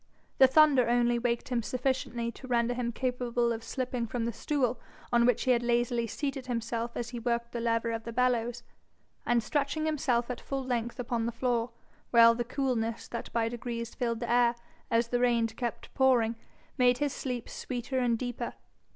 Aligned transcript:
The 0.39 0.47
thunder 0.47 0.89
only 0.89 1.19
waked 1.19 1.49
him 1.49 1.61
sufficiently 1.61 2.31
to 2.31 2.47
render 2.47 2.73
him 2.73 2.91
capable 2.91 3.51
of 3.53 3.63
slipping 3.63 4.07
from 4.07 4.25
the 4.25 4.33
stool 4.33 4.79
on 5.13 5.27
which 5.27 5.43
he 5.43 5.51
had 5.51 5.61
lazily 5.61 6.07
seated 6.07 6.47
himself 6.47 6.97
as 6.97 7.09
he 7.09 7.19
worked 7.19 7.51
the 7.51 7.59
lever 7.59 7.91
of 7.91 8.03
the 8.03 8.11
bellows, 8.11 8.63
and 9.27 9.43
stretching 9.43 9.85
himself 9.85 10.31
at 10.31 10.41
full 10.41 10.63
length 10.63 10.99
upon 10.99 11.27
the 11.27 11.31
floor; 11.31 11.69
while 12.09 12.33
the 12.33 12.43
coolness 12.43 13.07
that 13.09 13.31
by 13.31 13.47
degrees 13.47 13.93
filled 13.93 14.21
the 14.21 14.31
air 14.31 14.55
as 14.89 15.09
the 15.09 15.19
rain 15.19 15.45
kept 15.45 15.93
pouring, 15.93 16.35
made 16.79 16.97
his 16.97 17.13
sleep 17.13 17.47
sweeter 17.47 17.99
and 17.99 18.17
deeper. 18.17 18.55